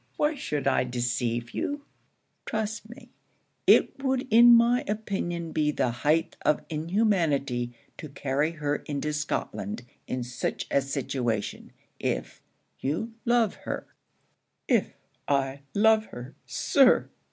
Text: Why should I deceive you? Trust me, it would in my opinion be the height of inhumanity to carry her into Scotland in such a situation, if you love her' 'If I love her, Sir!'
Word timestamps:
Why 0.17 0.33
should 0.33 0.65
I 0.67 0.83
deceive 0.83 1.51
you? 1.51 1.85
Trust 2.47 2.89
me, 2.89 3.11
it 3.67 4.01
would 4.03 4.25
in 4.31 4.51
my 4.51 4.83
opinion 4.87 5.51
be 5.51 5.69
the 5.69 5.91
height 5.91 6.35
of 6.43 6.65
inhumanity 6.69 7.75
to 7.99 8.09
carry 8.09 8.53
her 8.53 8.77
into 8.87 9.13
Scotland 9.13 9.83
in 10.07 10.23
such 10.23 10.65
a 10.71 10.81
situation, 10.81 11.71
if 11.99 12.41
you 12.79 13.13
love 13.25 13.53
her' 13.69 13.93
'If 14.67 14.95
I 15.27 15.61
love 15.75 16.05
her, 16.05 16.33
Sir!' 16.47 17.11